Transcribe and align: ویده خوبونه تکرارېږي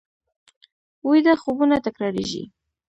ویده 1.07 1.33
خوبونه 1.41 1.75
تکرارېږي 1.85 2.43